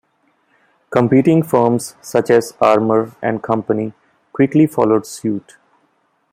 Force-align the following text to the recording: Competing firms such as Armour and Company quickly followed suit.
Competing 0.89 1.43
firms 1.43 1.93
such 2.01 2.31
as 2.31 2.55
Armour 2.59 3.11
and 3.21 3.43
Company 3.43 3.93
quickly 4.33 4.65
followed 4.65 5.05
suit. 5.05 5.57